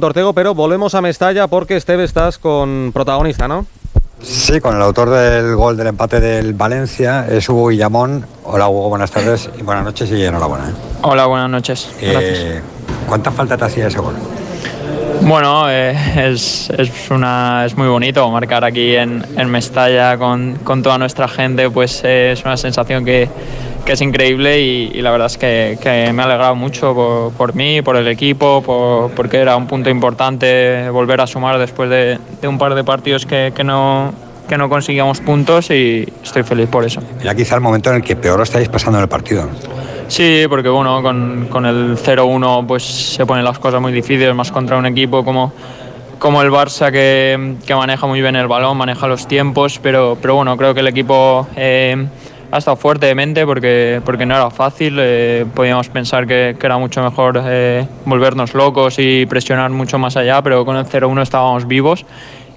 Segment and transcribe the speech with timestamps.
[0.00, 3.66] Tortego, pero volvemos a Mestalla porque Esteve estás con protagonista, ¿no?
[4.22, 8.26] Sí, con el autor del gol del empate del Valencia, es Hugo Guillamón.
[8.44, 10.70] Hola Hugo, buenas tardes y buenas noches y enhorabuena.
[10.70, 10.72] ¿eh?
[11.02, 11.90] Hola, buenas noches.
[12.00, 12.60] Eh,
[13.06, 14.14] ¿Cuánta falta te hacía ese gol?
[15.22, 20.82] Bueno, eh, es, es, una, es muy bonito marcar aquí en, en Mestalla con, con,
[20.82, 23.28] toda nuestra gente, pues eh, es una sensación que,
[23.86, 27.32] que es increíble y, y, la verdad es que, que me ha alegrado mucho por,
[27.32, 31.88] por mí, por el equipo, por, porque era un punto importante volver a sumar después
[31.88, 34.12] de, de un par de partidos que, que no,
[34.48, 37.00] que no conseguíamos puntos y estoy feliz por eso.
[37.20, 39.48] Era quizá el momento en el que peor lo estáis pasando en el partido.
[40.08, 44.50] Sí, porque bueno, con, con el 0-1 pues se ponen las cosas muy difíciles, más
[44.50, 45.52] contra un equipo como,
[46.18, 50.34] como el Barça que, que, maneja muy bien el balón, maneja los tiempos, pero, pero
[50.34, 52.06] bueno, creo que el equipo eh,
[52.50, 56.66] ha estado fuerte de mente porque, porque no era fácil, eh, podíamos pensar que, que,
[56.66, 61.22] era mucho mejor eh, volvernos locos y presionar mucho más allá, pero con el 0-1
[61.22, 62.04] estábamos vivos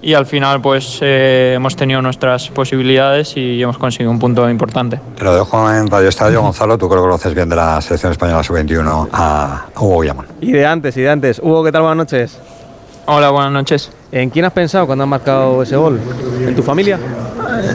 [0.00, 5.00] y al final pues eh, hemos tenido nuestras posibilidades y hemos conseguido un punto importante.
[5.16, 8.12] Te lo dejo en Radio Estadio, Gonzalo, tú creo que conoces bien de la selección
[8.12, 10.26] española sub-21 a Hugo Guillamón.
[10.40, 11.40] Y de antes, y de antes.
[11.40, 11.82] Hugo, ¿qué tal?
[11.82, 12.38] Buenas noches.
[13.10, 13.90] Hola, buenas noches.
[14.12, 15.98] ¿En quién has pensado cuando has marcado ese gol?
[16.46, 16.98] ¿En tu familia?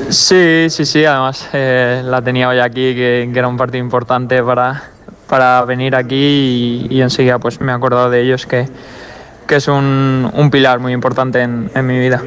[0.10, 4.44] Sí, sí, sí, además eh, la tenía hoy aquí, que, que, era un partido importante
[4.44, 4.84] para,
[5.28, 8.68] para venir aquí y, y enseguida pues me he acordado de ellos que
[9.48, 12.22] que es un, un pilar muy importante en, en mi vida.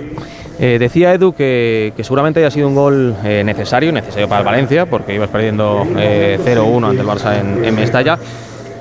[0.59, 4.47] Eh, decía Edu que, que, seguramente haya sido un gol eh, necesario, necesario para el
[4.47, 8.19] Valencia, porque ibas perdiendo eh, 0-1 ante el Barça en, en, Mestalla,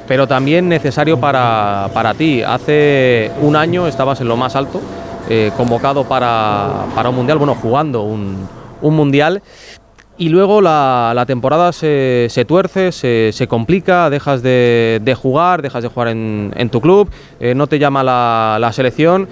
[0.07, 2.43] pero también necesario para, para, ti.
[2.43, 4.81] Hace un año estabas en lo más alto,
[5.29, 8.47] eh, convocado para, para, un mundial, bueno, jugando un,
[8.81, 9.41] un mundial.
[10.17, 15.61] Y luego la, la temporada se, se tuerce, se, se, complica, dejas de, de, jugar,
[15.61, 19.27] dejas de jugar en, en tu club, eh, no te llama la, la, selección.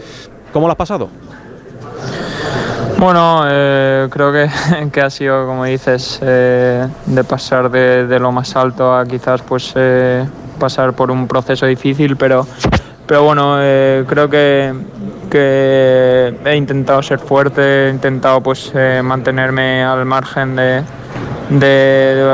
[0.51, 1.07] ¿Cómo lo has pasado?
[2.97, 4.49] Bueno, eh, creo que,
[4.91, 9.73] que, ha sido, como dices, de pasar de, de, lo más alto a quizás pues
[10.63, 12.47] pasar por un proceso difícil, pero,
[13.05, 14.73] pero bueno, eh, creo que,
[15.35, 20.83] he intentado ser fuerte, he intentado pues eh, mantenerme al margen de,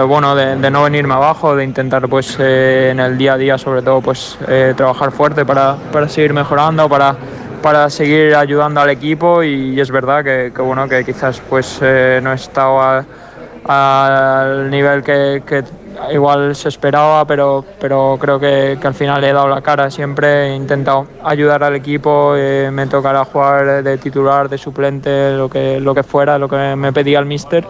[0.08, 3.82] bueno de, no venirme abajo, de intentar pues eh, en el día a día sobre
[3.82, 7.16] todo pues eh, trabajar fuerte para, para seguir mejorando, para,
[7.64, 9.44] para seguir ayudando al equipo.
[9.44, 13.06] Y, es verdad que, bueno que quizás pues eh, no he estado
[13.66, 15.64] al nivel que
[16.12, 20.50] igual se esperaba, pero, pero creo que, que, al final he dado la cara siempre,
[20.50, 25.80] he intentado ayudar al equipo, eh, me tocará jugar de titular, de suplente, lo que,
[25.80, 27.66] lo que fuera, lo que me pedía el míster.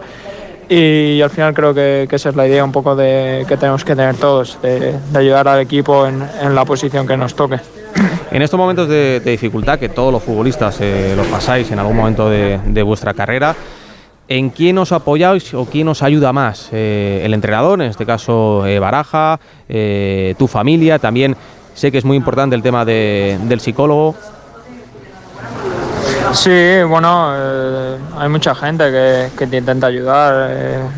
[0.68, 3.84] Y, al final creo que, que, esa es la idea un poco de que tenemos
[3.84, 7.58] que tener todos, de, de ayudar al equipo en, en, la posición que nos toque.
[8.30, 11.96] En estos momentos de, de dificultad que todos los futbolistas eh, los pasáis en algún
[11.96, 13.56] momento de, de vuestra carrera,
[14.30, 16.68] ¿En quién os apoyáis o quién os ayuda más?
[16.70, 21.36] Eh, el entrenador, en este caso eh, Baraja, eh, tu familia, también
[21.74, 24.14] sé que es muy importante el tema de, del psicólogo.
[26.32, 27.32] Sí, bueno,
[28.16, 30.48] hay mucha gente que, te intenta ayudar,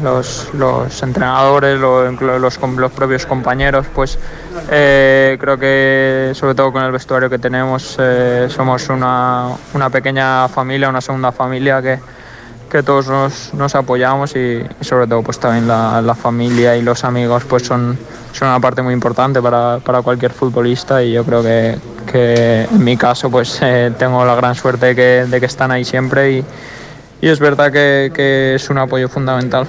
[0.02, 2.58] los, entrenadores, los,
[2.94, 4.18] propios compañeros, pues
[4.68, 7.98] creo que sobre todo con el vestuario que tenemos
[8.48, 11.98] somos una, una pequeña familia, una segunda familia que,
[12.72, 16.80] que todos nos, nos apoyamos y, y, sobre todo pues también la, la, familia y
[16.80, 17.98] los amigos pues son,
[18.32, 21.76] son una parte muy importante para, para cualquier futbolista y yo creo que,
[22.10, 25.70] que en mi caso pues eh, tengo la gran suerte de que, de que están
[25.70, 26.44] ahí siempre y,
[27.20, 29.66] y es verdad que, que, es un apoyo fundamental.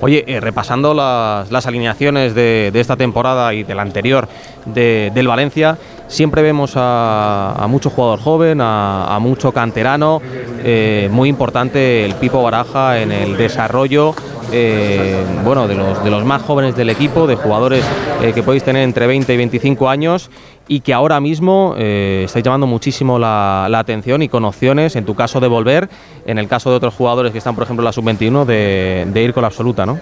[0.00, 4.28] Oye, eh, repasando las, las alineaciones de, de, esta temporada y de la anterior
[4.66, 5.78] de, del Valencia,
[6.10, 10.20] siempre vemos a, a mucho jugador joven, a, mucho canterano,
[10.62, 14.14] eh, muy importante el Pipo Baraja en el desarrollo
[14.52, 17.84] eh, bueno, de los, de los más jóvenes del equipo, de jugadores
[18.20, 20.30] eh, que podéis tener entre 20 y 25 años
[20.66, 25.14] y que ahora mismo eh, estáis llamando muchísimo la, atención y con opciones, en tu
[25.14, 25.88] caso de volver,
[26.26, 29.32] en el caso de otros jugadores que están, por ejemplo, en la sub-21, de, ir
[29.32, 29.98] con la absoluta, ¿no?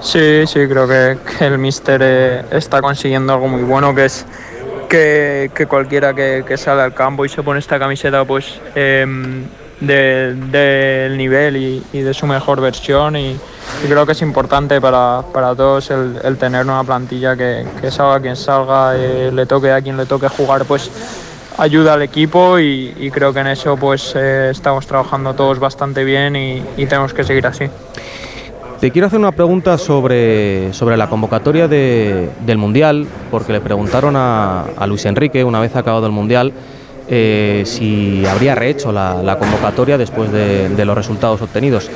[0.00, 4.26] Sí, sí, creo que, el míster está consiguiendo algo muy bueno, que es
[4.86, 9.44] que, cualquiera que, que, sale al campo y se pone esta camiseta, pues em,
[9.80, 13.36] del de, nivel y, de su mejor versión y,
[13.86, 18.36] creo que es importante para, para todos el, tener una plantilla que, que salga quien
[18.36, 20.90] salga, eh, le toque a quien le toque jugar, pues
[21.58, 26.04] ayuda al equipo y, y creo que en eso pues eh, estamos trabajando todos bastante
[26.04, 27.68] bien y tenemos que seguir así.
[28.80, 34.14] Te quiero hacer una pregunta sobre, sobre la convocatoria de, del Mundial, porque le preguntaron
[34.16, 36.52] a, Luis Enrique, una vez acabado el Mundial,
[37.08, 41.90] eh, si habría rehecho la, convocatoria después de, los resultados obtenidos.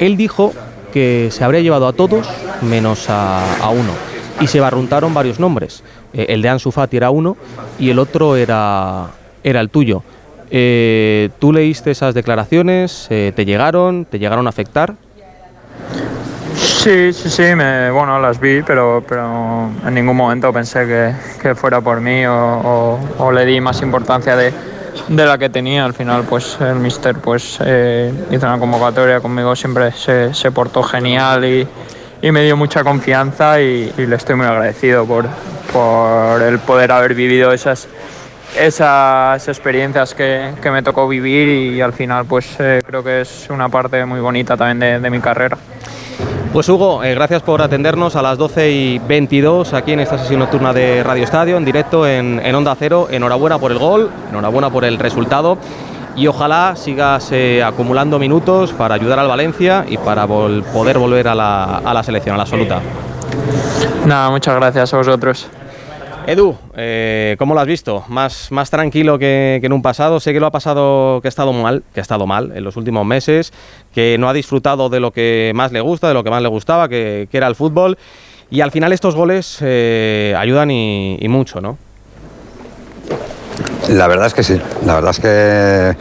[0.00, 0.52] Él dijo
[0.92, 2.26] que se habría llevado a todos
[2.60, 3.92] menos a, uno,
[4.40, 5.84] y se barruntaron varios nombres.
[6.12, 7.36] Eh, el de Ansu Fati era uno
[7.78, 9.10] y el otro era,
[9.44, 10.02] era el tuyo.
[10.50, 13.06] Eh, ¿Tú leíste esas declaraciones?
[13.08, 14.04] ¿Te llegaron?
[14.06, 14.94] ¿Te llegaron a afectar?
[16.86, 21.12] Sí, sí, sí, me, bueno, las vi, pero, pero en ningún momento pensé que,
[21.42, 24.52] que fuera por mí o, o, le di más importancia de,
[25.08, 25.84] de, la que tenía.
[25.84, 30.84] Al final, pues el mister pues, eh, hizo una convocatoria conmigo, siempre se, se portó
[30.84, 31.66] genial y,
[32.22, 35.26] y, me dio mucha confianza y, y, le estoy muy agradecido por,
[35.72, 37.88] por el poder haber vivido esas,
[38.56, 43.48] esas experiencias que, que me tocó vivir y, al final pues eh, creo que es
[43.50, 45.58] una parte muy bonita también de, de mi carrera.
[46.56, 50.40] Pues Hugo, eh, gracias por atendernos a las 12 y 22 aquí en esta sesión
[50.40, 53.08] nocturna de Radio Estadio, en directo en, en Onda Cero.
[53.10, 55.58] Enhorabuena por el gol, enhorabuena por el resultado
[56.16, 61.34] y ojalá sigas eh, acumulando minutos para ayudar al Valencia y para poder volver a
[61.34, 62.80] la selección, a la absoluta.
[64.06, 65.50] Nada, muchas gracias a vosotros.
[66.26, 68.04] Edu, eh, ¿cómo lo has visto?
[68.08, 70.18] ¿Más, más tranquilo que, en un pasado.
[70.18, 72.76] Sé que lo ha pasado, que ha estado mal, que ha estado mal en los
[72.76, 73.52] últimos meses,
[73.94, 76.48] que no ha disfrutado de lo que más le gusta, de lo que más le
[76.48, 77.96] gustaba, que, era el fútbol.
[78.50, 81.78] Y al final estos goles eh, ayudan y mucho, ¿no?
[83.88, 85.96] La verdad es que sí, la verdad es que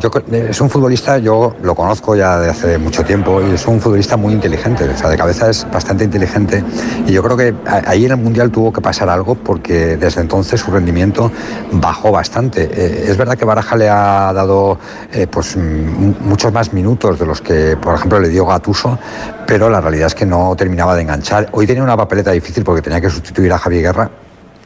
[0.00, 3.78] yo, es un futbolista, yo lo conozco ya de hace mucho tiempo y es un
[3.78, 6.64] futbolista muy inteligente, o sea, de cabeza es bastante inteligente
[7.06, 10.60] y yo creo que ahí en el Mundial tuvo que pasar algo porque desde entonces
[10.60, 11.30] su rendimiento
[11.72, 12.70] bajó bastante.
[12.72, 14.78] Eh, es verdad que Baraja le ha dado
[15.12, 18.98] eh, pues muchos más minutos de los que, por ejemplo, le dio Gatuso,
[19.46, 21.48] pero la realidad es que no terminaba de enganchar.
[21.52, 24.10] Hoy tenía una papeleta difícil porque tenía que sustituir a Javier Guerra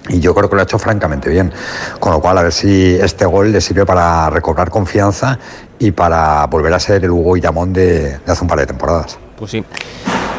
[0.08, 1.52] y yo creo que lo ha hecho francamente bien.
[1.98, 5.38] Con lo cual, a ver si este gol le sirve para recobrar confianza
[5.78, 9.18] y para volver a ser el Hugo Illamón de, de hace un par de temporadas.
[9.38, 9.64] Pues sí.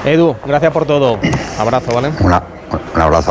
[0.06, 1.20] Edu, gracias por todo.
[1.60, 2.12] Abrazo, ¿vale?
[2.22, 2.42] Una,
[2.96, 3.20] un abrazo.